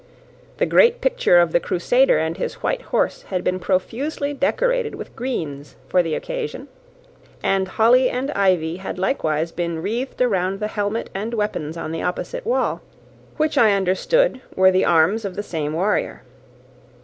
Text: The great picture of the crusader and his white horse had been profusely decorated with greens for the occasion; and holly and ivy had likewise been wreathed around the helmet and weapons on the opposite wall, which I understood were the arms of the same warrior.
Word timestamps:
The 0.57 0.65
great 0.65 0.99
picture 0.99 1.37
of 1.39 1.51
the 1.51 1.59
crusader 1.59 2.17
and 2.17 2.35
his 2.35 2.55
white 2.63 2.81
horse 2.81 3.21
had 3.29 3.43
been 3.43 3.59
profusely 3.59 4.33
decorated 4.33 4.95
with 4.95 5.15
greens 5.15 5.75
for 5.89 6.01
the 6.01 6.15
occasion; 6.15 6.69
and 7.43 7.67
holly 7.67 8.09
and 8.09 8.31
ivy 8.31 8.77
had 8.77 8.97
likewise 8.97 9.51
been 9.51 9.79
wreathed 9.79 10.19
around 10.19 10.59
the 10.59 10.69
helmet 10.69 11.11
and 11.13 11.35
weapons 11.35 11.77
on 11.77 11.91
the 11.91 12.01
opposite 12.01 12.47
wall, 12.47 12.81
which 13.37 13.59
I 13.59 13.73
understood 13.73 14.41
were 14.55 14.71
the 14.71 14.85
arms 14.85 15.23
of 15.23 15.35
the 15.35 15.43
same 15.43 15.73
warrior. 15.73 16.23